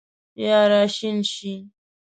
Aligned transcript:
یا 0.43 0.59
راشین 0.71 1.15
شي 1.33 1.53